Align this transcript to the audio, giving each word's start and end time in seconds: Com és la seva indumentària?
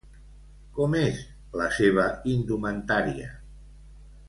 Com 0.77 0.95
és 0.99 1.19
la 1.61 1.67
seva 1.77 2.07
indumentària? 2.33 3.31